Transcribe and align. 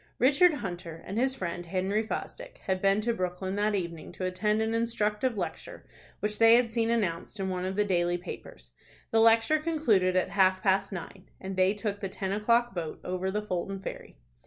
Richard 0.17 0.55
Hunter 0.55 1.03
and 1.05 1.19
his 1.19 1.35
friend 1.35 1.67
Henry 1.67 2.01
Fosdick 2.01 2.57
had 2.65 2.81
been 2.81 3.01
to 3.01 3.13
Brooklyn 3.13 3.55
that 3.57 3.75
evening 3.75 4.11
to 4.13 4.25
attend 4.25 4.59
an 4.59 4.73
instructive 4.73 5.37
lecture 5.37 5.85
which 6.21 6.39
they 6.39 6.55
had 6.55 6.71
seen 6.71 6.89
announced 6.89 7.39
in 7.39 7.49
one 7.49 7.65
of 7.65 7.75
the 7.75 7.85
daily 7.85 8.17
papers. 8.17 8.71
The 9.11 9.21
lecture 9.21 9.59
concluded 9.59 10.15
at 10.15 10.29
half 10.29 10.63
past 10.63 10.91
nine, 10.91 11.29
and 11.39 11.55
they 11.55 11.75
took 11.75 11.99
the 11.99 12.09
ten 12.09 12.31
o'clock 12.31 12.73
boat 12.73 12.99
over 13.03 13.29
the 13.29 13.43
Fulton 13.43 13.79
ferry. 13.79 14.17